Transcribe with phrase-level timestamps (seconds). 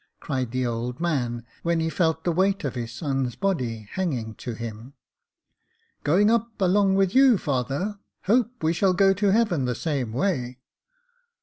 [0.19, 4.53] "cried the old man, when he felt the weight of his son's body hanging to
[4.55, 4.93] him.
[5.43, 10.11] *' Going up along with you, father— hope we shall go to heaven the same
[10.11, 10.57] way."